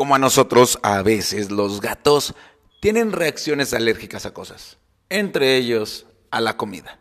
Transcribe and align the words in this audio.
como 0.00 0.14
a 0.14 0.18
nosotros, 0.18 0.78
a 0.82 1.02
veces 1.02 1.50
los 1.50 1.82
gatos 1.82 2.34
tienen 2.80 3.12
reacciones 3.12 3.74
alérgicas 3.74 4.24
a 4.24 4.32
cosas, 4.32 4.78
entre 5.10 5.58
ellos 5.58 6.06
a 6.30 6.40
la 6.40 6.56
comida. 6.56 6.98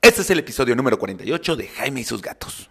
Este 0.00 0.22
es 0.22 0.30
el 0.30 0.40
episodio 0.40 0.74
número 0.74 0.98
48 0.98 1.54
de 1.54 1.68
Jaime 1.68 2.00
y 2.00 2.02
sus 2.02 2.20
gatos. 2.20 2.68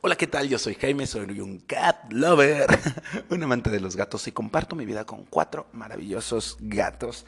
Hola, 0.00 0.16
¿qué 0.16 0.26
tal? 0.26 0.48
Yo 0.48 0.58
soy 0.58 0.74
Jaime, 0.74 1.06
soy 1.06 1.38
un 1.38 1.60
cat 1.60 2.12
lover, 2.12 2.66
un 3.30 3.40
amante 3.44 3.70
de 3.70 3.78
los 3.78 3.94
gatos 3.94 4.26
y 4.26 4.32
comparto 4.32 4.74
mi 4.74 4.84
vida 4.84 5.04
con 5.04 5.24
cuatro 5.26 5.68
maravillosos 5.72 6.56
gatos 6.58 7.24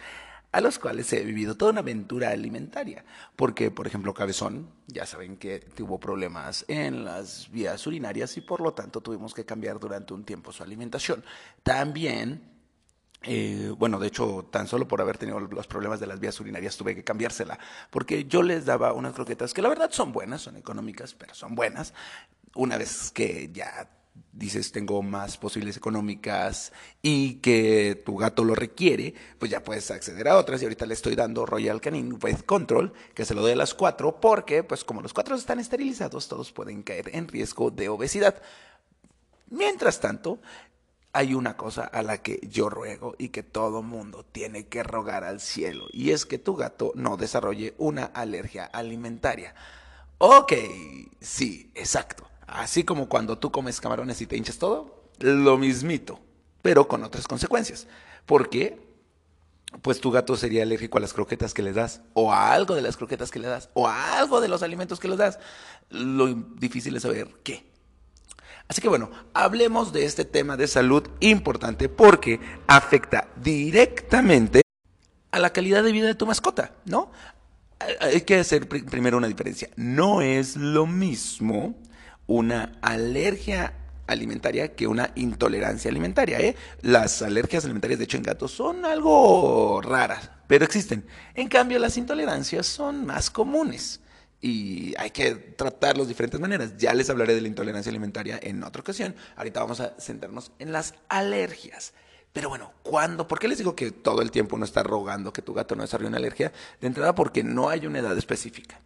a 0.53 0.61
los 0.61 0.79
cuales 0.79 1.13
he 1.13 1.23
vivido 1.23 1.57
toda 1.57 1.73
una 1.73 1.81
aventura 1.81 2.31
alimentaria. 2.31 3.05
Porque, 3.37 3.71
por 3.71 3.87
ejemplo, 3.87 4.15
Cabezón, 4.15 4.71
ya 4.87 5.07
saben 5.07 5.37
que 5.37 5.61
tuvo 5.61 5.99
problemas 6.01 6.65
en 6.69 7.05
las 7.05 7.51
vías 7.51 7.87
urinarias 7.87 8.37
y 8.37 8.41
por 8.41 8.61
lo 8.61 8.73
tanto 8.73 9.01
tuvimos 9.01 9.35
que 9.35 9.45
cambiar 9.45 9.79
durante 9.79 10.15
un 10.15 10.25
tiempo 10.25 10.53
su 10.53 10.63
alimentación. 10.63 11.25
También 11.63 12.51
eh, 13.23 13.75
bueno, 13.77 13.99
de 13.99 14.07
hecho, 14.09 14.49
tan 14.51 14.67
solo 14.67 14.89
por 14.89 15.01
haber 15.01 15.19
tenido 15.19 15.39
los 15.41 15.67
problemas 15.67 16.01
de 16.01 16.07
las 16.07 16.21
vías 16.21 16.41
urinarias 16.41 16.77
tuve 16.77 16.95
que 16.95 17.05
cambiársela, 17.05 17.59
porque 17.91 18.25
yo 18.25 18.43
les 18.43 18.65
daba 18.65 18.95
unas 18.95 19.13
croquetas 19.13 19.53
que 19.53 19.61
la 19.61 19.69
verdad 19.69 19.91
son 19.93 20.11
buenas, 20.13 20.41
son 20.41 20.57
económicas, 20.57 21.15
pero 21.15 21.35
son 21.35 21.55
buenas. 21.55 21.93
Una 22.55 22.79
vez 22.79 23.11
que 23.11 23.51
ya 23.53 23.91
dices 24.33 24.73
tengo 24.73 25.03
más 25.03 25.37
posibles 25.37 25.77
económicas 25.77 26.73
y 27.03 27.35
que 27.37 28.01
tu 28.05 28.17
gato 28.17 28.45
lo 28.45 28.55
requiere, 28.55 29.15
pues 29.39 29.51
ya 29.51 29.63
puedes 29.63 29.91
acceder 29.91 30.29
a 30.29 30.37
otras 30.37 30.63
y 30.63 30.65
ahorita 30.65 30.87
le 30.87 30.95
estoy 30.95 31.15
dando 31.15 31.47
Royal 31.47 31.81
Canin 31.81 32.19
Weight 32.23 32.45
Control, 32.45 32.93
que 33.15 33.25
se 33.25 33.35
lo 33.35 33.43
doy 33.43 33.53
a 33.53 33.57
las 33.57 33.75
cuatro, 33.75 34.21
porque 34.21 34.63
pues 34.63 34.85
como 34.85 35.03
los 35.03 35.13
cuatro 35.13 35.35
están 35.35 35.61
esterilizados, 35.61 36.29
todos 36.29 36.53
pueden 36.53 36.83
caer 36.83 37.11
en 37.15 37.29
riesgo 37.29 37.71
de 37.71 37.89
obesidad. 37.89 38.41
Mientras 39.49 40.01
tanto, 40.01 40.41
hay 41.13 41.35
una 41.35 41.57
cosa 41.57 41.83
a 41.83 42.03
la 42.03 42.23
que 42.23 42.41
yo 42.43 42.71
ruego 42.71 43.17
y 43.19 43.31
que 43.31 43.43
todo 43.43 43.83
mundo 43.83 44.25
tiene 44.25 44.69
que 44.69 44.83
rogar 44.83 45.25
al 45.25 45.41
cielo, 45.41 45.87
y 45.93 46.11
es 46.11 46.25
que 46.25 46.39
tu 46.39 46.57
gato 46.57 46.93
no 46.95 47.17
desarrolle 47.17 47.75
una 47.79 48.05
alergia 48.05 48.65
alimentaria. 48.65 49.55
Ok, 50.19 50.53
sí, 51.21 51.71
exacto. 51.75 52.30
Así 52.51 52.83
como 52.83 53.09
cuando 53.09 53.39
tú 53.39 53.53
comes 53.53 53.81
camarones 53.81 54.21
y 54.21 54.27
te 54.27 54.37
hinchas 54.37 54.59
todo, 54.59 55.05
lo 55.21 55.57
mismito, 55.57 56.19
pero 56.63 56.89
con 56.89 57.05
otras 57.05 57.29
consecuencias. 57.29 57.87
¿Por 58.27 58.51
qué? 58.51 58.91
Pues 59.83 60.01
tu 60.01 60.11
gato 60.11 60.37
sería 60.37 60.65
alérgico 60.65 60.99
a 60.99 61.01
las 61.01 61.13
croquetas 61.13 61.55
que 61.55 61.63
le 61.63 61.73
das, 61.73 62.01
o 62.13 62.33
a 62.33 62.53
algo 62.53 62.75
de 62.75 62.83
las 62.83 62.97
croquetas 62.97 63.31
que 63.31 63.39
le 63.39 63.47
das, 63.47 63.71
o 63.75 63.87
a 63.87 64.19
algo 64.19 64.41
de 64.41 64.49
los 64.49 64.65
alimentos 64.65 64.99
que 64.99 65.07
le 65.07 65.17
das. 65.17 65.39
Lo 65.91 66.27
difícil 66.35 66.97
es 66.97 67.03
saber 67.03 67.29
qué. 67.45 67.71
Así 68.67 68.83
que 68.83 68.89
bueno, 68.89 69.13
hablemos 69.33 69.93
de 69.93 70.05
este 70.05 70.25
tema 70.25 70.57
de 70.57 70.67
salud 70.67 71.09
importante 71.21 71.89
porque 71.89 72.41
afecta 72.67 73.29
directamente 73.37 74.63
a 75.31 75.39
la 75.39 75.53
calidad 75.53 75.85
de 75.85 75.93
vida 75.93 76.09
de 76.09 76.17
tu 76.17 76.27
mascota, 76.27 76.75
¿no? 76.85 77.13
Hay 78.01 78.23
que 78.23 78.41
hacer 78.41 78.69
primero 78.69 79.19
una 79.19 79.29
diferencia. 79.29 79.71
No 79.77 80.21
es 80.21 80.57
lo 80.57 80.87
mismo 80.87 81.77
una 82.31 82.79
alergia 82.81 83.75
alimentaria 84.07 84.77
que 84.77 84.87
una 84.87 85.11
intolerancia 85.17 85.91
alimentaria. 85.91 86.39
¿eh? 86.39 86.55
Las 86.81 87.23
alergias 87.23 87.65
alimentarias, 87.65 87.99
de 87.99 88.05
hecho, 88.05 88.19
en 88.19 88.23
gatos 88.23 88.53
son 88.53 88.85
algo 88.85 89.81
raras, 89.83 90.31
pero 90.47 90.65
existen. 90.65 91.05
En 91.35 91.49
cambio, 91.49 91.81
las 91.81 91.97
intolerancias 91.97 92.67
son 92.67 93.05
más 93.05 93.31
comunes 93.31 94.01
y 94.41 94.95
hay 94.97 95.11
que 95.11 95.35
tratarlos 95.35 96.07
de 96.07 96.13
diferentes 96.13 96.39
maneras. 96.39 96.77
Ya 96.77 96.95
les 96.95 97.11
hablaré 97.11 97.35
de 97.35 97.41
la 97.41 97.49
intolerancia 97.49 97.91
alimentaria 97.91 98.39
en 98.41 98.63
otra 98.63 98.81
ocasión. 98.81 99.17
Ahorita 99.35 99.61
vamos 99.61 99.81
a 99.81 99.97
centrarnos 99.99 100.53
en 100.61 100.71
las 100.71 100.95
alergias. 101.09 101.95
Pero 102.33 102.49
bueno, 102.49 102.73
¿cuándo? 102.85 103.27
¿Por 103.27 103.41
qué 103.41 103.49
les 103.49 103.59
digo 103.59 103.75
que 103.75 103.91
todo 103.91 104.23
el 104.23 104.31
tiempo 104.31 104.55
uno 104.55 104.65
está 104.65 104.85
rogando 104.85 105.33
que 105.33 105.43
tu 105.43 105.53
gato 105.53 105.75
no 105.75 105.83
desarrolle 105.83 106.11
una 106.11 106.19
alergia? 106.19 106.53
De 106.81 106.87
entrada, 106.87 107.13
porque 107.13 107.43
no 107.43 107.71
hay 107.71 107.87
una 107.87 107.99
edad 107.99 108.17
específica. 108.17 108.81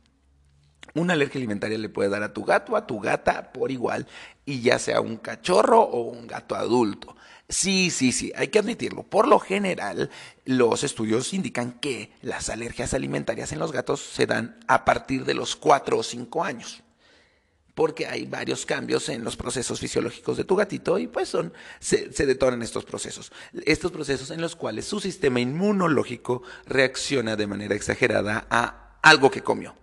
Una 0.95 1.15
alergia 1.15 1.39
alimentaria 1.39 1.77
le 1.77 1.89
puede 1.89 2.09
dar 2.09 2.23
a 2.23 2.33
tu 2.33 2.45
gato, 2.45 2.77
a 2.77 2.87
tu 2.87 3.01
gata 3.01 3.53
por 3.53 3.73
igual, 3.73 4.07
y 4.47 4.61
ya 4.61 4.79
sea 4.79 5.01
un 5.01 5.17
cachorro 5.17 5.83
o 5.83 6.03
un 6.03 6.29
gato 6.29 6.55
adulto. 6.55 7.17
Sí, 7.49 7.91
sí, 7.91 8.13
sí, 8.13 8.33
hay 8.37 8.49
que 8.49 8.61
admitirlo. 8.61 9.03
Por 9.03 9.27
lo 9.27 9.41
general, 9.41 10.11
los 10.45 10.85
estudios 10.85 11.35
indican 11.35 11.73
que 11.73 12.13
las 12.23 12.49
alergias 12.49 12.95
alimentarias 12.95 13.53
en 13.53 13.59
los 13.59 13.73
gatos 13.73 14.01
se 14.01 14.27
dan 14.27 14.59
a 14.69 14.85
partir 14.85 15.25
de 15.25 15.35
los 15.35 15.57
4 15.57 15.99
o 15.99 16.03
5 16.03 16.45
años. 16.45 16.83
Porque 17.75 18.07
hay 18.07 18.25
varios 18.25 18.65
cambios 18.65 19.09
en 19.09 19.25
los 19.25 19.37
procesos 19.37 19.81
fisiológicos 19.81 20.37
de 20.37 20.45
tu 20.45 20.55
gatito 20.55 20.97
y 20.97 21.09
pues 21.09 21.29
son, 21.29 21.53
se, 21.81 22.13
se 22.13 22.25
detonan 22.25 22.63
estos 22.63 22.85
procesos. 22.85 23.33
Estos 23.67 23.91
procesos 23.91 24.31
en 24.31 24.41
los 24.41 24.55
cuales 24.55 24.85
su 24.85 25.01
sistema 25.01 25.41
inmunológico 25.41 26.43
reacciona 26.67 27.35
de 27.35 27.49
manera 27.49 27.75
exagerada 27.75 28.47
a 28.49 28.97
algo 29.03 29.31
que 29.33 29.43
comió 29.43 29.75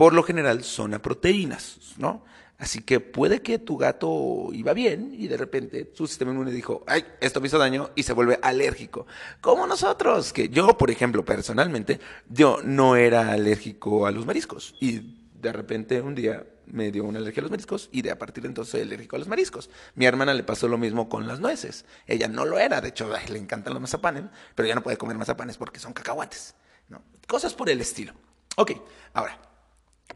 por 0.00 0.14
lo 0.14 0.22
general 0.22 0.64
son 0.64 0.94
a 0.94 1.02
proteínas, 1.02 1.76
¿no? 1.98 2.24
Así 2.56 2.80
que 2.80 3.00
puede 3.00 3.42
que 3.42 3.58
tu 3.58 3.76
gato 3.76 4.48
iba 4.50 4.72
bien 4.72 5.14
y 5.14 5.28
de 5.28 5.36
repente 5.36 5.92
su 5.92 6.06
sistema 6.06 6.32
inmune 6.32 6.52
dijo, 6.52 6.84
ay, 6.86 7.04
esto 7.20 7.38
me 7.38 7.48
hizo 7.48 7.58
daño 7.58 7.90
y 7.94 8.04
se 8.04 8.14
vuelve 8.14 8.38
alérgico. 8.40 9.06
Como 9.42 9.66
nosotros, 9.66 10.32
que 10.32 10.48
yo, 10.48 10.78
por 10.78 10.90
ejemplo, 10.90 11.22
personalmente, 11.22 12.00
yo 12.30 12.60
no 12.64 12.96
era 12.96 13.30
alérgico 13.30 14.06
a 14.06 14.10
los 14.10 14.24
mariscos 14.24 14.74
y 14.80 15.00
de 15.34 15.52
repente 15.52 16.00
un 16.00 16.14
día 16.14 16.46
me 16.64 16.90
dio 16.90 17.04
una 17.04 17.18
alergia 17.18 17.42
a 17.42 17.44
los 17.44 17.50
mariscos 17.50 17.90
y 17.92 18.00
de 18.00 18.10
a 18.10 18.18
partir 18.18 18.44
de 18.44 18.48
entonces 18.48 18.72
soy 18.72 18.80
alérgico 18.80 19.16
a 19.16 19.18
los 19.18 19.28
mariscos. 19.28 19.68
Mi 19.96 20.06
hermana 20.06 20.32
le 20.32 20.44
pasó 20.44 20.66
lo 20.66 20.78
mismo 20.78 21.10
con 21.10 21.28
las 21.28 21.40
nueces. 21.40 21.84
Ella 22.06 22.26
no 22.26 22.46
lo 22.46 22.58
era, 22.58 22.80
de 22.80 22.88
hecho 22.88 23.12
le 23.28 23.38
encantan 23.38 23.74
los 23.74 23.82
mazapanes, 23.82 24.22
pero 24.54 24.66
ya 24.66 24.74
no 24.74 24.82
puede 24.82 24.96
comer 24.96 25.18
mazapanes 25.18 25.58
porque 25.58 25.78
son 25.78 25.92
cacahuates. 25.92 26.54
¿no? 26.88 27.02
Cosas 27.28 27.52
por 27.52 27.68
el 27.68 27.82
estilo. 27.82 28.14
Ok, 28.56 28.72
ahora, 29.12 29.38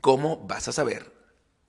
¿cómo 0.04 0.36
vas 0.46 0.68
a 0.68 0.72
saber 0.72 1.10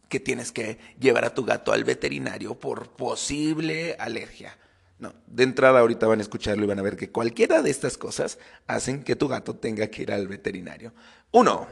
que 0.09 0.19
tienes 0.19 0.51
que 0.51 0.77
llevar 0.99 1.23
a 1.23 1.33
tu 1.33 1.45
gato 1.45 1.71
al 1.71 1.85
veterinario 1.85 2.59
por 2.59 2.89
posible 2.89 3.95
alergia? 3.97 4.57
No, 4.99 5.13
de 5.25 5.43
entrada 5.43 5.79
ahorita 5.79 6.05
van 6.05 6.19
a 6.19 6.23
escucharlo 6.23 6.65
y 6.65 6.67
van 6.67 6.79
a 6.79 6.81
ver 6.81 6.97
que 6.97 7.13
cualquiera 7.13 7.61
de 7.61 7.69
estas 7.69 7.97
cosas 7.97 8.37
hacen 8.67 9.05
que 9.05 9.15
tu 9.15 9.29
gato 9.29 9.55
tenga 9.55 9.87
que 9.87 10.01
ir 10.01 10.11
al 10.11 10.27
veterinario. 10.27 10.93
Uno, 11.31 11.65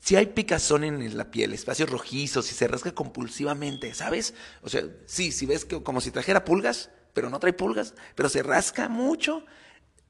si 0.00 0.14
hay 0.14 0.26
picazón 0.26 0.84
en 0.84 1.16
la 1.16 1.32
piel, 1.32 1.52
espacios 1.52 1.90
rojizos, 1.90 2.46
si 2.46 2.54
se 2.54 2.68
rasca 2.68 2.92
compulsivamente, 2.92 3.92
¿sabes? 3.92 4.34
O 4.62 4.68
sea, 4.68 4.84
sí, 5.06 5.32
si 5.32 5.46
ves 5.46 5.64
que 5.64 5.82
como 5.82 6.00
si 6.00 6.12
trajera 6.12 6.44
pulgas, 6.44 6.90
pero 7.12 7.28
no 7.28 7.40
trae 7.40 7.54
pulgas, 7.54 7.94
pero 8.14 8.28
se 8.28 8.44
rasca 8.44 8.88
mucho, 8.88 9.44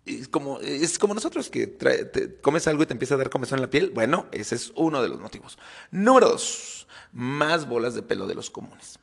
es 0.08 0.28
como, 0.28 0.60
es 0.60 0.98
como 0.98 1.14
nosotros 1.14 1.50
que 1.50 1.76
comes 2.40 2.66
algo 2.66 2.82
y 2.82 2.86
te 2.86 2.92
empieza 2.92 3.14
a 3.14 3.18
dar 3.18 3.30
comezón 3.30 3.58
en 3.58 3.62
la 3.62 3.70
piel. 3.70 3.90
Bueno, 3.90 4.26
ese 4.32 4.54
es 4.54 4.72
uno 4.74 5.02
de 5.02 5.08
los 5.08 5.20
motivos. 5.20 5.58
Número 5.90 6.30
dos, 6.30 6.86
más 7.12 7.68
bolas 7.68 7.94
de 7.94 8.02
pelo 8.02 8.26
de 8.26 8.34
los 8.34 8.50
comunes. 8.50 8.98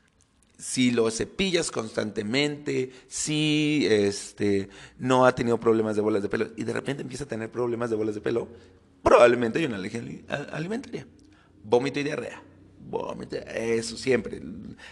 Si 0.57 0.91
lo 0.91 1.11
cepillas 1.11 1.69
constantemente, 1.69 2.91
si 3.07 3.85
este, 3.89 4.69
no 4.97 5.25
ha 5.25 5.35
tenido 5.35 5.59
problemas 5.59 5.95
de 5.95 6.01
bolas 6.01 6.23
de 6.23 6.29
pelo 6.29 6.49
y 6.55 6.63
de 6.63 6.73
repente 6.73 7.01
empieza 7.03 7.25
a 7.25 7.27
tener 7.27 7.51
problemas 7.51 7.89
de 7.89 7.97
bolas 7.97 8.15
de 8.15 8.21
pelo, 8.21 8.47
probablemente 9.03 9.59
hay 9.59 9.65
una 9.65 9.75
alergia 9.75 10.01
alimentaria. 10.51 11.05
Vómito 11.63 11.99
y 11.99 12.03
diarrea. 12.03 12.41
Vómito, 12.79 13.35
eso 13.35 13.97
siempre. 13.97 14.41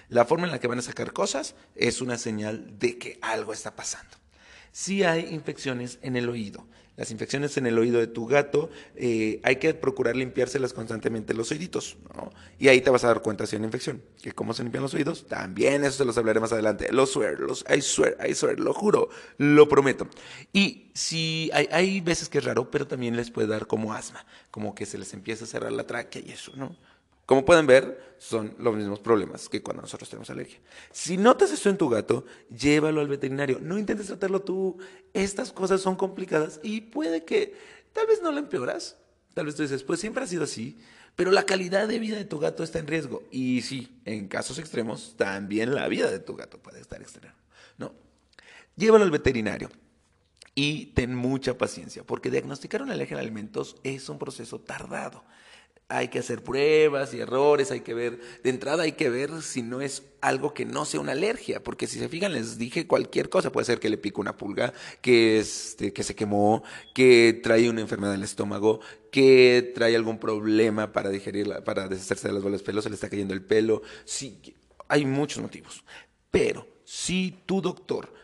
La 0.10 0.26
forma 0.26 0.46
en 0.46 0.52
la 0.52 0.60
que 0.60 0.68
van 0.68 0.80
a 0.80 0.82
sacar 0.82 1.14
cosas 1.14 1.56
es 1.76 2.02
una 2.02 2.18
señal 2.18 2.78
de 2.78 2.98
que 2.98 3.20
algo 3.22 3.54
está 3.54 3.76
pasando 3.76 4.23
si 4.74 5.04
hay 5.04 5.34
infecciones 5.34 6.00
en 6.02 6.18
el 6.18 6.28
oído. 6.28 6.68
Las 6.96 7.10
infecciones 7.10 7.58
en 7.58 7.66
el 7.66 7.80
oído 7.80 8.00
de 8.00 8.06
tu 8.06 8.28
gato, 8.28 8.70
eh, 8.96 9.40
hay 9.44 9.56
que 9.56 9.74
procurar 9.74 10.16
limpiárselas 10.16 10.74
constantemente 10.74 11.34
los 11.34 11.52
oíditos, 11.52 11.98
¿no? 12.16 12.30
Y 12.60 12.68
ahí 12.68 12.82
te 12.82 12.92
vas 12.92 13.04
a 13.04 13.08
dar 13.08 13.22
cuenta 13.24 13.48
si 13.48 13.56
hay 13.56 13.60
una 13.60 13.68
infección. 13.68 14.04
¿Que 14.22 14.32
cómo 14.32 14.54
se 14.54 14.62
limpian 14.62 14.84
los 14.84 14.94
oídos? 14.94 15.26
También 15.28 15.84
eso 15.84 15.98
se 15.98 16.06
los 16.06 16.18
hablaré 16.20 16.40
más 16.40 16.54
adelante. 16.54 16.92
Lo 16.92 17.08
swear, 17.08 17.40
los, 17.40 17.66
I 17.68 17.82
swear, 17.82 18.16
I 18.28 18.36
swear, 18.36 18.60
lo 18.60 18.74
juro, 18.74 19.10
lo 19.38 19.68
prometo. 19.68 20.08
Y 20.52 20.92
si 20.94 21.50
hay, 21.54 21.68
hay 21.72 22.02
veces 22.02 22.30
que 22.30 22.38
es 22.38 22.44
raro, 22.44 22.70
pero 22.70 22.86
también 22.86 23.16
les 23.16 23.32
puede 23.32 23.48
dar 23.48 23.66
como 23.66 23.94
asma, 23.94 24.26
como 24.52 24.76
que 24.76 24.86
se 24.86 25.00
les 25.00 25.14
empieza 25.16 25.46
a 25.46 25.48
cerrar 25.48 25.72
la 25.72 25.88
tráquea 25.88 26.22
y 26.24 26.32
eso, 26.32 26.52
¿no? 26.56 26.76
Como 27.26 27.46
pueden 27.46 27.68
ver, 27.68 28.16
son 28.18 28.56
los 28.58 28.76
mismos 28.76 29.00
problemas 29.00 29.50
que 29.50 29.62
cuando 29.62 29.82
nosotros 29.82 30.10
tenemos 30.10 30.30
alergia. 30.30 30.60
Si 30.92 31.18
notas 31.18 31.52
esto 31.52 31.70
en 31.70 31.78
tu 31.78 31.90
gato, 31.90 32.26
llévalo 32.50 33.02
al 33.02 33.08
veterinario. 33.08 33.60
No 33.62 33.78
intentes 33.78 34.08
tratarlo 34.08 34.42
tú. 34.42 34.78
Estas 35.14 35.52
cosas 35.52 35.82
son 35.82 35.96
complicadas 35.96 36.60
y 36.64 36.82
puede 36.82 37.24
que 37.24 37.54
tal 37.94 38.08
vez 38.08 38.22
no 38.22 38.32
lo 38.32 38.40
empeoras. 38.40 38.98
Tal 39.34 39.46
vez 39.46 39.56
tú 39.56 39.64
dices, 39.64 39.84
pues 39.84 40.00
siempre 40.00 40.24
ha 40.24 40.28
sido 40.28 40.44
así. 40.44 40.78
Pero 41.16 41.32
la 41.32 41.46
calidad 41.46 41.88
de 41.88 42.00
vida 42.00 42.18
de 42.18 42.26
tu 42.26 42.40
gato 42.40 42.64
está 42.64 42.80
en 42.80 42.88
riesgo. 42.88 43.24
Y 43.32 43.62
sí, 43.62 44.00
en 44.06 44.28
casos 44.28 44.58
extremos, 44.58 45.16
también 45.16 45.76
la 45.76 45.88
vida 45.88 46.10
de 46.10 46.20
tu 46.20 46.36
gato 46.36 46.58
puede 46.58 46.80
estar 46.82 47.02
extrema. 47.02 47.36
¿no? 47.78 47.94
Llévalo 48.76 49.04
al 49.04 49.12
veterinario. 49.12 49.70
Y 50.56 50.88
ten 50.88 51.16
mucha 51.16 51.58
paciencia, 51.58 52.04
porque 52.04 52.30
diagnosticar 52.30 52.84
una 52.84 52.94
alergia 52.94 53.18
a 53.18 53.22
alimentos 53.22 53.76
es 53.84 54.08
un 54.10 54.20
proceso 54.20 54.60
tardado. 54.60 55.24
Hay 55.90 56.08
que 56.08 56.20
hacer 56.20 56.44
pruebas 56.44 57.14
y 57.14 57.20
errores, 57.20 57.70
hay 57.70 57.82
que 57.82 57.94
ver, 57.94 58.20
de 58.44 58.50
entrada 58.50 58.84
hay 58.84 58.94
que 58.94 59.10
ver 59.10 59.42
si 59.42 59.62
no 59.62 59.82
es 59.82 60.04
algo 60.22 60.54
que 60.54 60.66
no 60.66 60.86
sea 60.86 61.00
una 61.00 61.12
alergia, 61.12 61.62
porque 61.62 61.88
si 61.88 62.00
se 62.00 62.10
fijan 62.10 62.34
les 62.34 62.58
dije 62.58 62.88
cualquier 62.88 63.30
cosa, 63.30 63.52
puede 63.52 63.66
ser 63.66 63.80
que 63.80 63.90
le 63.90 63.98
pique 63.98 64.22
una 64.22 64.38
pulga, 64.38 64.74
que, 65.02 65.40
este, 65.40 65.94
que 65.94 66.04
se 66.04 66.16
quemó, 66.16 66.64
que 66.96 67.40
trae 67.44 67.70
una 67.70 67.82
enfermedad 67.82 68.14
del 68.14 68.24
estómago, 68.24 68.80
que 69.12 69.72
trae 69.76 69.96
algún 69.96 70.20
problema 70.20 70.94
para 70.94 71.10
digerirla, 71.10 71.64
para 71.64 71.88
deshacerse 71.88 72.30
de 72.30 72.34
las 72.34 72.44
bolas 72.44 72.64
de 72.64 72.82
se 72.82 72.90
le 72.90 72.96
está 72.96 73.10
cayendo 73.10 73.34
el 73.34 73.44
pelo, 73.44 73.82
sí, 74.06 74.56
hay 74.88 75.06
muchos 75.06 75.42
motivos, 75.42 75.84
pero 76.32 76.68
si 76.86 77.44
tu 77.46 77.62
doctor 77.62 78.23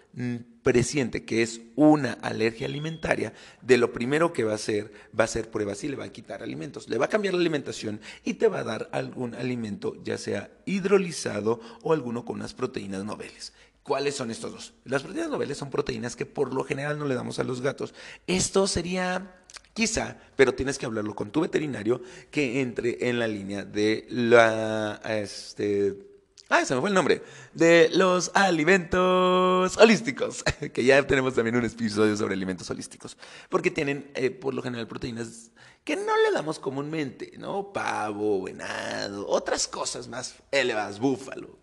presiente 0.64 1.24
que 1.24 1.42
es 1.42 1.62
una 1.76 2.14
alergia 2.14 2.68
alimentaria, 2.68 3.34
de 3.62 3.78
lo 3.78 3.94
primero 3.94 4.34
que 4.34 4.44
va 4.44 4.54
a 4.54 4.56
hacer, 4.56 4.92
va 5.18 5.24
a 5.24 5.26
hacer 5.26 5.50
pruebas 5.50 5.84
y 5.84 5.88
le 5.88 5.96
va 5.96 6.06
a 6.06 6.12
quitar 6.12 6.44
alimentos. 6.44 6.90
Le 6.90 6.98
va 6.98 7.06
a 7.06 7.10
cambiar 7.10 7.34
la 7.34 7.40
alimentación 7.40 8.02
y 8.24 8.36
te 8.36 8.48
va 8.48 8.60
a 8.60 8.64
dar 8.64 8.90
algún 8.92 9.36
alimento, 9.36 9.96
ya 10.04 10.18
sea 10.18 10.52
hidrolizado 10.66 11.60
o 11.82 11.94
alguno 11.94 12.26
con 12.26 12.38
unas 12.38 12.54
proteínas 12.54 13.04
noveles. 13.04 13.54
¿Cuáles 13.84 14.16
son 14.16 14.30
estos 14.30 14.52
dos? 14.52 14.74
Las 14.84 15.02
proteínas 15.04 15.32
noveles 15.32 15.58
son 15.58 15.70
proteínas 15.70 16.16
que 16.16 16.26
por 16.26 16.54
lo 16.54 16.64
general 16.64 17.00
no 17.00 17.06
le 17.06 17.16
damos 17.16 17.40
a 17.40 17.44
los 17.44 17.62
gatos. 17.62 17.94
Esto 18.28 18.68
sería 18.68 19.40
quizá, 19.74 20.18
pero 20.36 20.54
tienes 20.54 20.78
que 20.78 20.86
hablarlo 20.86 21.16
con 21.16 21.32
tu 21.32 21.42
veterinario 21.42 22.02
que 22.30 22.62
entre 22.62 23.10
en 23.10 23.18
la 23.18 23.28
línea 23.28 23.64
de 23.64 24.06
la 24.10 25.02
este, 25.06 26.09
Ah, 26.50 26.66
se 26.66 26.74
me 26.74 26.82
fue 26.82 26.90
el 26.90 26.96
nombre. 26.96 27.22
De 27.54 27.90
los 27.94 28.32
alimentos 28.34 29.78
holísticos. 29.78 30.44
Que 30.74 30.84
ya 30.84 31.06
tenemos 31.06 31.36
también 31.36 31.56
un 31.56 31.66
episodio 31.66 32.18
sobre 32.18 32.34
alimentos 32.34 32.70
holísticos. 32.72 33.18
Porque 33.50 33.70
tienen, 33.70 34.12
eh, 34.16 34.32
por 34.32 34.54
lo 34.56 34.64
general, 34.64 34.88
proteínas 34.88 35.52
que 35.84 35.96
no 35.96 36.18
le 36.18 36.32
damos 36.34 36.60
comúnmente, 36.60 37.34
¿no? 37.38 37.72
Pavo, 37.72 38.44
venado, 38.44 39.28
otras 39.28 39.68
cosas 39.68 40.08
más 40.08 40.36
elevadas, 40.52 41.00
búfalo. 41.00 41.60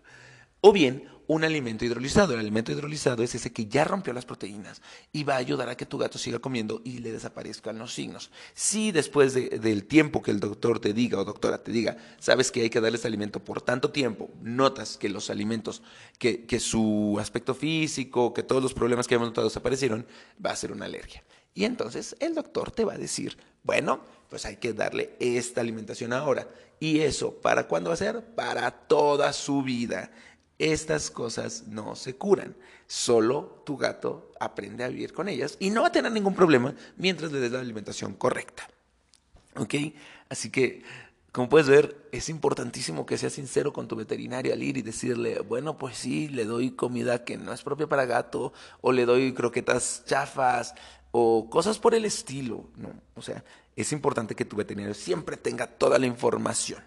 O 0.69 0.73
bien 0.73 1.09
un 1.29 1.45
alimento 1.45 1.85
hidrolizado. 1.85 2.35
El 2.35 2.41
alimento 2.41 2.73
hidrolizado 2.73 3.23
es 3.23 3.37
ese 3.37 3.53
que 3.53 3.67
ya 3.67 3.85
rompió 3.85 4.13
las 4.13 4.25
proteínas 4.25 4.83
y 5.13 5.23
va 5.23 5.35
a 5.35 5.37
ayudar 5.37 5.69
a 5.69 5.77
que 5.77 5.87
tu 5.87 5.97
gato 5.97 6.19
siga 6.19 6.41
comiendo 6.41 6.81
y 6.83 6.99
le 6.99 7.13
desaparezcan 7.13 7.79
los 7.79 7.95
signos. 7.95 8.33
Si 8.53 8.91
después 8.91 9.33
del 9.35 9.85
tiempo 9.85 10.23
que 10.23 10.33
el 10.33 10.41
doctor 10.41 10.81
te 10.81 10.93
diga 10.93 11.21
o 11.21 11.25
doctora 11.25 11.63
te 11.63 11.71
diga, 11.71 11.97
sabes 12.19 12.51
que 12.51 12.63
hay 12.63 12.71
que 12.71 12.81
darle 12.81 12.99
ese 12.99 13.07
alimento 13.07 13.39
por 13.45 13.63
tanto 13.63 13.93
tiempo, 13.93 14.29
notas 14.43 14.97
que 14.97 15.09
los 15.09 15.31
alimentos, 15.31 15.83
que, 16.19 16.47
que 16.47 16.59
su 16.59 17.17
aspecto 17.21 17.55
físico, 17.55 18.35
que 18.35 18.43
todos 18.43 18.61
los 18.61 18.75
problemas 18.75 19.07
que 19.07 19.15
hemos 19.15 19.29
notado 19.29 19.47
desaparecieron, 19.47 20.05
va 20.45 20.51
a 20.51 20.57
ser 20.57 20.73
una 20.73 20.87
alergia. 20.87 21.23
Y 21.55 21.65
entonces 21.65 22.17
el 22.19 22.35
doctor 22.35 22.73
te 22.73 22.85
va 22.85 22.95
a 22.95 22.99
decir, 22.99 23.39
bueno, 23.63 24.01
pues 24.29 24.45
hay 24.45 24.57
que 24.57 24.73
darle 24.73 25.17
esta 25.21 25.61
alimentación 25.61 26.13
ahora. 26.13 26.49
¿Y 26.79 27.01
eso 27.01 27.33
para 27.41 27.69
cuándo 27.69 27.91
va 27.91 27.95
a 27.95 27.99
ser? 27.99 28.23
Para 28.35 28.71
toda 28.71 29.33
su 29.33 29.63
vida. 29.63 30.11
Estas 30.59 31.11
cosas 31.11 31.65
no 31.67 31.97
se 31.97 32.17
curan. 32.17 32.57
Solo 32.87 33.63
tu 33.67 33.77
gato 33.77 34.33
aprende 34.41 34.85
a 34.85 34.89
vivir 34.89 35.13
con 35.13 35.29
ellas 35.29 35.57
y 35.61 35.71
no 35.71 35.83
va 35.83 35.89
a 35.89 35.93
tener 35.93 36.13
ningún 36.13 36.35
problema 36.35 36.75
mientras 36.97 37.33
le 37.33 37.41
des 37.41 37.53
la 37.53 37.61
alimentación 37.61 38.15
correcta. 38.15 38.69
¿Ok? 39.57 39.75
Así 40.29 40.51
que, 40.51 40.83
como 41.33 41.49
puedes 41.49 41.69
ver, 41.69 42.09
es 42.11 42.31
importantísimo 42.31 43.05
que 43.05 43.19
seas 43.19 43.35
sincero 43.35 43.73
con 43.73 43.87
tu 43.87 43.97
veterinario 43.97 44.53
al 44.53 44.63
ir 44.63 44.79
y 44.79 44.83
decirle, 44.83 45.41
bueno, 45.41 45.77
pues 45.77 45.97
sí, 45.99 46.29
le 46.29 46.47
doy 46.47 46.71
comida 46.71 47.25
que 47.25 47.37
no 47.37 47.53
es 47.53 47.63
propia 47.63 47.87
para 47.87 48.07
gato, 48.07 48.53
o 48.81 48.93
le 48.93 49.05
doy 49.05 49.35
croquetas 49.35 50.05
chafas, 50.07 50.75
o 51.11 51.51
cosas 51.51 51.79
por 51.79 51.95
el 51.95 52.07
estilo. 52.07 52.69
¿no? 52.77 52.91
O 53.15 53.23
sea, 53.23 53.45
es 53.75 53.93
importante 53.93 54.35
que 54.35 54.47
tu 54.47 54.57
veterinario 54.57 54.95
siempre 54.95 55.37
tenga 55.37 55.67
toda 55.67 55.99
la 55.99 56.07
información 56.07 56.83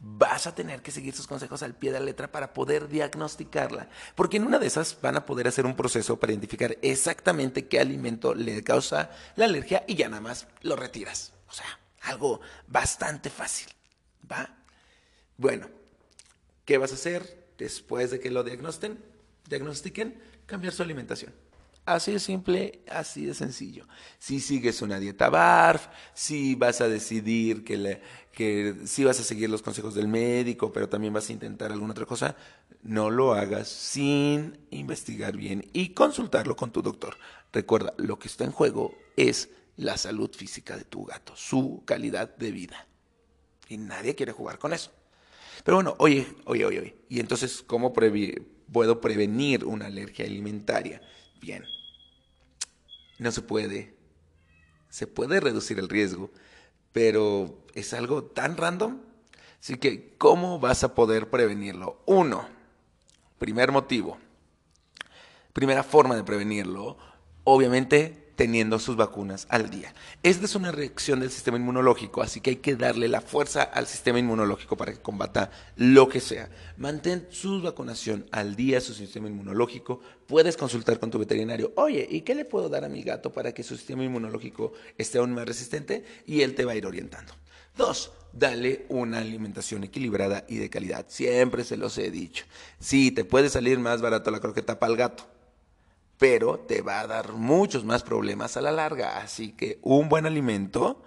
vas 0.00 0.46
a 0.46 0.54
tener 0.54 0.82
que 0.82 0.90
seguir 0.90 1.14
sus 1.14 1.26
consejos 1.26 1.62
al 1.62 1.74
pie 1.74 1.92
de 1.92 2.00
la 2.00 2.04
letra 2.06 2.30
para 2.30 2.52
poder 2.52 2.88
diagnosticarla. 2.88 3.88
Porque 4.14 4.36
en 4.36 4.46
una 4.46 4.58
de 4.58 4.66
esas 4.66 4.98
van 5.00 5.16
a 5.16 5.26
poder 5.26 5.48
hacer 5.48 5.66
un 5.66 5.76
proceso 5.76 6.18
para 6.18 6.32
identificar 6.32 6.76
exactamente 6.82 7.66
qué 7.66 7.80
alimento 7.80 8.34
le 8.34 8.62
causa 8.62 9.10
la 9.36 9.46
alergia 9.46 9.84
y 9.86 9.94
ya 9.94 10.08
nada 10.08 10.20
más 10.20 10.46
lo 10.62 10.76
retiras. 10.76 11.32
O 11.48 11.52
sea, 11.52 11.78
algo 12.02 12.40
bastante 12.66 13.30
fácil. 13.30 13.68
¿Va? 14.30 14.56
Bueno, 15.36 15.68
¿qué 16.64 16.78
vas 16.78 16.92
a 16.92 16.94
hacer 16.94 17.48
después 17.58 18.10
de 18.10 18.20
que 18.20 18.30
lo 18.30 18.44
diagnostiquen? 18.44 19.02
Diagnostiquen, 19.48 20.22
cambiar 20.46 20.72
su 20.72 20.82
alimentación. 20.82 21.32
Así 21.86 22.12
de 22.12 22.18
simple, 22.18 22.80
así 22.88 23.26
de 23.26 23.34
sencillo. 23.34 23.86
Si 24.18 24.40
sigues 24.40 24.80
una 24.80 24.98
dieta 24.98 25.28
BARF, 25.28 25.88
si 26.14 26.54
vas 26.54 26.80
a 26.80 26.88
decidir 26.88 27.62
que, 27.62 27.76
le, 27.76 28.86
si 28.86 29.04
vas 29.04 29.20
a 29.20 29.22
seguir 29.22 29.50
los 29.50 29.60
consejos 29.60 29.94
del 29.94 30.08
médico, 30.08 30.72
pero 30.72 30.88
también 30.88 31.12
vas 31.12 31.28
a 31.28 31.34
intentar 31.34 31.72
alguna 31.72 31.92
otra 31.92 32.06
cosa, 32.06 32.36
no 32.82 33.10
lo 33.10 33.34
hagas 33.34 33.68
sin 33.68 34.58
investigar 34.70 35.36
bien 35.36 35.68
y 35.74 35.90
consultarlo 35.90 36.56
con 36.56 36.72
tu 36.72 36.80
doctor. 36.80 37.18
Recuerda, 37.52 37.92
lo 37.98 38.18
que 38.18 38.28
está 38.28 38.44
en 38.44 38.52
juego 38.52 38.94
es 39.18 39.50
la 39.76 39.98
salud 39.98 40.30
física 40.34 40.78
de 40.78 40.84
tu 40.84 41.04
gato, 41.04 41.36
su 41.36 41.82
calidad 41.84 42.34
de 42.34 42.50
vida. 42.50 42.86
Y 43.68 43.76
nadie 43.76 44.14
quiere 44.14 44.32
jugar 44.32 44.58
con 44.58 44.72
eso. 44.72 44.90
Pero 45.64 45.76
bueno, 45.76 45.96
oye, 45.98 46.26
oye, 46.46 46.64
oye, 46.64 46.80
oye. 46.80 46.96
¿Y 47.10 47.20
entonces 47.20 47.62
cómo 47.62 47.92
puedo 47.92 49.00
prevenir 49.02 49.66
una 49.66 49.86
alergia 49.86 50.24
alimentaria? 50.24 51.02
Bien, 51.44 51.66
no 53.18 53.30
se 53.30 53.42
puede. 53.42 53.94
Se 54.88 55.06
puede 55.06 55.40
reducir 55.40 55.78
el 55.78 55.90
riesgo, 55.90 56.30
pero 56.90 57.58
es 57.74 57.92
algo 57.92 58.24
tan 58.24 58.56
random. 58.56 59.02
Así 59.60 59.76
que, 59.76 60.14
¿cómo 60.16 60.58
vas 60.58 60.84
a 60.84 60.94
poder 60.94 61.28
prevenirlo? 61.28 62.00
Uno, 62.06 62.48
primer 63.38 63.72
motivo, 63.72 64.16
primera 65.52 65.82
forma 65.82 66.16
de 66.16 66.24
prevenirlo, 66.24 66.96
obviamente 67.44 68.23
teniendo 68.36 68.78
sus 68.78 68.96
vacunas 68.96 69.46
al 69.48 69.70
día. 69.70 69.94
Esta 70.22 70.44
es 70.44 70.54
una 70.54 70.72
reacción 70.72 71.20
del 71.20 71.30
sistema 71.30 71.56
inmunológico, 71.56 72.22
así 72.22 72.40
que 72.40 72.50
hay 72.50 72.56
que 72.56 72.76
darle 72.76 73.08
la 73.08 73.20
fuerza 73.20 73.62
al 73.62 73.86
sistema 73.86 74.18
inmunológico 74.18 74.76
para 74.76 74.92
que 74.92 75.00
combata 75.00 75.50
lo 75.76 76.08
que 76.08 76.20
sea. 76.20 76.50
Mantén 76.76 77.26
su 77.30 77.62
vacunación 77.62 78.26
al 78.32 78.56
día, 78.56 78.80
su 78.80 78.94
sistema 78.94 79.28
inmunológico. 79.28 80.00
Puedes 80.26 80.56
consultar 80.56 80.98
con 80.98 81.10
tu 81.10 81.18
veterinario, 81.18 81.72
oye, 81.76 82.06
¿y 82.10 82.22
qué 82.22 82.34
le 82.34 82.44
puedo 82.44 82.68
dar 82.68 82.84
a 82.84 82.88
mi 82.88 83.02
gato 83.02 83.32
para 83.32 83.52
que 83.52 83.62
su 83.62 83.76
sistema 83.76 84.04
inmunológico 84.04 84.72
esté 84.98 85.18
aún 85.18 85.32
más 85.32 85.46
resistente? 85.46 86.04
Y 86.26 86.42
él 86.42 86.54
te 86.54 86.64
va 86.64 86.72
a 86.72 86.76
ir 86.76 86.86
orientando. 86.86 87.32
Dos, 87.76 88.12
dale 88.32 88.86
una 88.88 89.18
alimentación 89.18 89.82
equilibrada 89.84 90.44
y 90.48 90.58
de 90.58 90.70
calidad. 90.70 91.06
Siempre 91.08 91.64
se 91.64 91.76
los 91.76 91.98
he 91.98 92.10
dicho. 92.10 92.44
Sí, 92.78 93.10
te 93.10 93.24
puede 93.24 93.48
salir 93.48 93.78
más 93.78 94.00
barato 94.00 94.30
la 94.30 94.40
croqueta 94.40 94.78
para 94.78 94.92
el 94.92 94.98
gato 94.98 95.33
pero 96.18 96.58
te 96.60 96.82
va 96.82 97.00
a 97.00 97.06
dar 97.06 97.32
muchos 97.32 97.84
más 97.84 98.02
problemas 98.02 98.56
a 98.56 98.62
la 98.62 98.72
larga. 98.72 99.18
Así 99.18 99.52
que 99.52 99.78
un 99.82 100.08
buen 100.08 100.26
alimento 100.26 101.02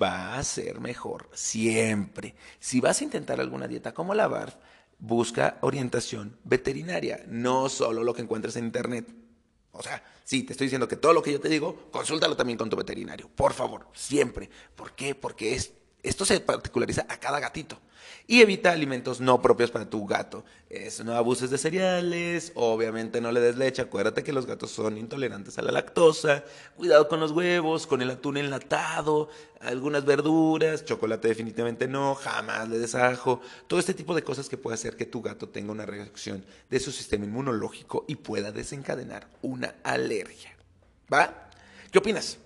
va 0.00 0.36
a 0.36 0.42
ser 0.42 0.80
mejor 0.80 1.28
siempre. 1.32 2.34
Si 2.58 2.80
vas 2.80 3.00
a 3.00 3.04
intentar 3.04 3.40
alguna 3.40 3.68
dieta 3.68 3.94
como 3.94 4.14
la 4.14 4.28
BARF, 4.28 4.54
busca 4.98 5.58
orientación 5.60 6.38
veterinaria, 6.44 7.24
no 7.28 7.68
solo 7.68 8.02
lo 8.02 8.14
que 8.14 8.22
encuentres 8.22 8.56
en 8.56 8.64
internet. 8.64 9.06
O 9.72 9.82
sea, 9.82 10.02
sí, 10.22 10.44
te 10.44 10.52
estoy 10.52 10.66
diciendo 10.66 10.88
que 10.88 10.96
todo 10.96 11.12
lo 11.12 11.22
que 11.22 11.32
yo 11.32 11.40
te 11.40 11.48
digo, 11.48 11.88
consúltalo 11.90 12.36
también 12.36 12.56
con 12.58 12.70
tu 12.70 12.76
veterinario, 12.76 13.28
por 13.28 13.52
favor, 13.52 13.88
siempre. 13.92 14.48
¿Por 14.76 14.92
qué? 14.92 15.14
Porque 15.14 15.54
es 15.54 15.72
esto 16.04 16.24
se 16.24 16.38
particulariza 16.38 17.06
a 17.08 17.18
cada 17.18 17.40
gatito. 17.40 17.78
Y 18.26 18.40
evita 18.40 18.72
alimentos 18.72 19.20
no 19.20 19.42
propios 19.42 19.70
para 19.70 19.88
tu 19.88 20.06
gato. 20.06 20.44
no 21.04 21.14
abuses 21.14 21.50
de 21.50 21.58
cereales, 21.58 22.52
obviamente 22.54 23.20
no 23.20 23.32
le 23.32 23.40
des 23.40 23.56
leche. 23.56 23.82
Acuérdate 23.82 24.22
que 24.22 24.32
los 24.32 24.46
gatos 24.46 24.70
son 24.70 24.96
intolerantes 24.96 25.58
a 25.58 25.62
la 25.62 25.72
lactosa. 25.72 26.44
Cuidado 26.76 27.08
con 27.08 27.20
los 27.20 27.32
huevos, 27.32 27.86
con 27.86 28.00
el 28.00 28.10
atún 28.10 28.36
enlatado, 28.36 29.28
algunas 29.60 30.04
verduras, 30.04 30.84
chocolate 30.84 31.28
definitivamente 31.28 31.88
no, 31.88 32.14
jamás 32.14 32.68
le 32.68 32.78
des 32.78 32.94
ajo. 32.94 33.40
Todo 33.66 33.80
este 33.80 33.94
tipo 33.94 34.14
de 34.14 34.22
cosas 34.22 34.48
que 34.48 34.56
puede 34.56 34.74
hacer 34.74 34.96
que 34.96 35.06
tu 35.06 35.20
gato 35.20 35.48
tenga 35.48 35.72
una 35.72 35.86
reacción 35.86 36.44
de 36.70 36.80
su 36.80 36.92
sistema 36.92 37.24
inmunológico 37.24 38.04
y 38.08 38.16
pueda 38.16 38.52
desencadenar 38.52 39.28
una 39.42 39.74
alergia. 39.82 40.56
¿Va? 41.12 41.50
¿Qué 41.90 41.98
opinas? 41.98 42.38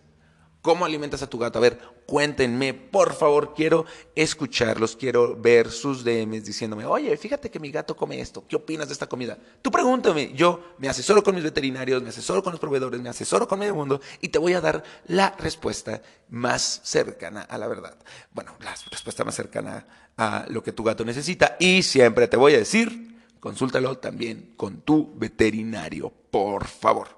¿Cómo 0.61 0.85
alimentas 0.85 1.23
a 1.23 1.31
tu 1.31 1.39
gato? 1.39 1.59
A 1.59 1.63
ver, 1.63 1.98
cuéntenme, 2.09 2.73
por 2.73 3.13
favor, 3.13 3.53
quiero 3.53 3.85
escucharlos, 4.15 4.97
quiero 4.97 5.37
ver 5.37 5.71
sus 5.71 6.03
DMs 6.03 6.43
diciéndome, 6.43 6.87
oye, 6.87 7.15
fíjate 7.19 7.51
que 7.51 7.61
mi 7.61 7.71
gato 7.71 7.95
come 7.95 8.19
esto, 8.19 8.47
¿qué 8.49 8.57
opinas 8.57 8.89
de 8.89 8.95
esta 8.95 9.07
comida? 9.07 9.37
Tú 9.61 9.71
pregúntame, 9.71 10.33
yo 10.33 10.73
me 10.79 10.89
asesoro 10.89 11.23
con 11.23 11.35
mis 11.35 11.45
veterinarios, 11.45 12.03
me 12.03 12.09
asesoro 12.09 12.43
con 12.43 12.53
los 12.53 12.61
proveedores, 12.61 12.99
me 13.03 13.11
asesoro 13.11 13.47
con 13.47 13.59
medio 13.59 13.75
mundo 13.75 14.01
y 14.23 14.29
te 14.29 14.39
voy 14.39 14.55
a 14.55 14.63
dar 14.63 14.83
la 15.07 15.37
respuesta 15.39 16.01
más 16.31 16.81
cercana 16.83 17.43
a 17.43 17.59
la 17.59 17.69
verdad. 17.69 17.95
Bueno, 18.33 18.55
la 18.61 18.75
respuesta 18.91 19.23
más 19.23 19.35
cercana 19.35 19.87
a 20.17 20.47
lo 20.49 20.63
que 20.63 20.73
tu 20.73 20.85
gato 20.85 21.05
necesita 21.05 21.59
y 21.61 21.83
siempre 21.83 22.27
te 22.27 22.39
voy 22.39 22.55
a 22.55 22.59
decir, 22.59 23.19
consúltalo 23.39 23.99
también 23.99 24.55
con 24.57 24.81
tu 24.81 25.13
veterinario, 25.19 26.11
por 26.31 26.69
favor. 26.69 27.09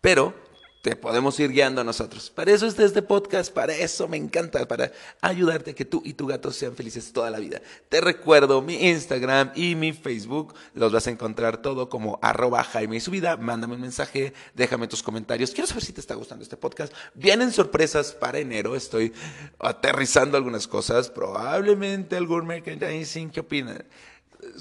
Pero 0.00 0.45
te 0.86 0.94
podemos 0.94 1.40
ir 1.40 1.50
guiando 1.50 1.80
a 1.80 1.84
nosotros. 1.84 2.30
Para 2.30 2.52
eso 2.52 2.64
está 2.64 2.84
este 2.84 3.02
podcast, 3.02 3.52
para 3.52 3.74
eso 3.74 4.06
me 4.06 4.16
encanta, 4.16 4.68
para 4.68 4.92
ayudarte 5.20 5.72
a 5.72 5.74
que 5.74 5.84
tú 5.84 6.00
y 6.04 6.12
tu 6.12 6.28
gato 6.28 6.52
sean 6.52 6.76
felices 6.76 7.12
toda 7.12 7.28
la 7.28 7.40
vida. 7.40 7.60
Te 7.88 8.00
recuerdo 8.00 8.62
mi 8.62 8.74
Instagram 8.90 9.50
y 9.56 9.74
mi 9.74 9.92
Facebook, 9.92 10.54
los 10.74 10.92
vas 10.92 11.08
a 11.08 11.10
encontrar 11.10 11.60
todo 11.60 11.88
como 11.88 12.20
arroba 12.22 12.62
Jaime 12.62 12.98
y 12.98 13.00
su 13.00 13.10
vida. 13.10 13.36
Mándame 13.36 13.74
un 13.74 13.80
mensaje, 13.80 14.32
déjame 14.54 14.86
tus 14.86 15.02
comentarios. 15.02 15.50
Quiero 15.50 15.66
saber 15.66 15.82
si 15.82 15.92
te 15.92 16.00
está 16.00 16.14
gustando 16.14 16.44
este 16.44 16.56
podcast. 16.56 16.92
Vienen 17.14 17.50
sorpresas 17.50 18.12
para 18.12 18.38
enero, 18.38 18.76
estoy 18.76 19.12
aterrizando 19.58 20.36
algunas 20.36 20.68
cosas, 20.68 21.10
probablemente 21.10 22.16
algún 22.16 22.46
merchandising. 22.46 23.30
¿Qué 23.30 23.40
opinan? 23.40 23.84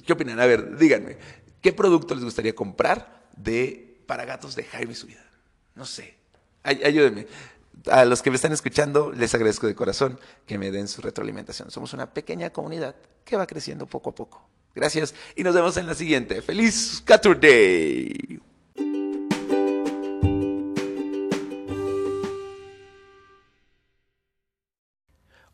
¿Qué 0.04 0.14
opinan? 0.14 0.40
A 0.40 0.48
ver, 0.48 0.76
díganme, 0.76 1.18
¿qué 1.62 1.72
producto 1.72 2.16
les 2.16 2.24
gustaría 2.24 2.56
comprar 2.56 3.28
de 3.38 4.02
para 4.08 4.26
gatos 4.26 4.56
de 4.56 4.64
Jaime 4.64 4.94
y 4.94 4.96
su 4.96 5.06
vida? 5.06 5.22
No 5.76 5.86
sé. 5.86 6.16
ayúdenme. 6.64 7.28
A 7.92 8.06
los 8.06 8.22
que 8.22 8.32
me 8.32 8.38
están 8.38 8.52
escuchando, 8.52 9.12
les 9.12 9.34
agradezco 9.36 9.68
de 9.68 9.76
corazón 9.76 10.20
que 10.48 10.58
me 10.58 10.72
den 10.72 10.88
su 10.88 11.02
retroalimentación. 11.02 11.70
Somos 11.70 11.94
una 11.94 12.12
pequeña 12.12 12.50
comunidad 12.50 12.96
que 13.24 13.36
va 13.36 13.46
creciendo 13.46 13.86
poco 13.86 14.10
a 14.10 14.16
poco. 14.16 14.48
Gracias 14.74 15.14
y 15.36 15.44
nos 15.44 15.54
vemos 15.54 15.78
en 15.78 15.88
la 15.88 15.94
siguiente. 15.94 16.42
¡Feliz 16.42 17.04
Saturday! 17.06 18.35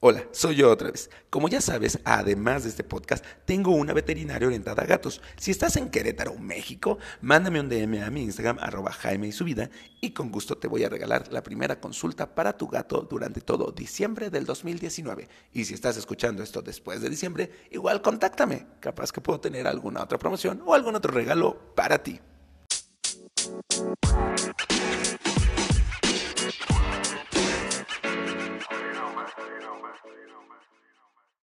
Hola, 0.03 0.23
soy 0.31 0.55
yo 0.55 0.71
otra 0.71 0.89
vez. 0.89 1.11
Como 1.29 1.47
ya 1.47 1.61
sabes, 1.61 1.99
además 2.05 2.63
de 2.63 2.69
este 2.69 2.83
podcast, 2.83 3.23
tengo 3.45 3.69
una 3.69 3.93
veterinaria 3.93 4.47
orientada 4.47 4.81
a 4.81 4.87
gatos. 4.87 5.21
Si 5.37 5.51
estás 5.51 5.75
en 5.75 5.91
Querétaro, 5.91 6.33
México, 6.39 6.97
mándame 7.21 7.59
un 7.59 7.69
DM 7.69 8.01
a 8.01 8.09
mi 8.09 8.23
Instagram, 8.23 8.57
arroba 8.59 8.91
Jaime 8.93 9.27
y 9.27 9.31
su 9.31 9.45
vida, 9.45 9.69
y 10.01 10.09
con 10.09 10.31
gusto 10.31 10.57
te 10.57 10.67
voy 10.67 10.83
a 10.83 10.89
regalar 10.89 11.31
la 11.31 11.43
primera 11.43 11.79
consulta 11.79 12.33
para 12.33 12.57
tu 12.57 12.67
gato 12.67 13.07
durante 13.07 13.41
todo 13.41 13.71
diciembre 13.71 14.31
del 14.31 14.45
2019. 14.45 15.29
Y 15.53 15.65
si 15.65 15.75
estás 15.75 15.97
escuchando 15.97 16.41
esto 16.41 16.63
después 16.63 16.99
de 17.01 17.09
diciembre, 17.11 17.51
igual 17.69 18.01
contáctame. 18.01 18.65
Capaz 18.79 19.11
que 19.11 19.21
puedo 19.21 19.39
tener 19.39 19.67
alguna 19.67 20.01
otra 20.01 20.17
promoción 20.17 20.63
o 20.65 20.73
algún 20.73 20.95
otro 20.95 21.11
regalo 21.11 21.75
para 21.75 22.01
ti. 22.01 22.19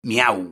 Miau. 0.04 0.50